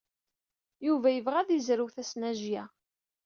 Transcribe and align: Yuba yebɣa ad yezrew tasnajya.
Yuba 0.87 1.09
yebɣa 1.11 1.37
ad 1.41 1.49
yezrew 1.51 1.89
tasnajya. 1.95 2.63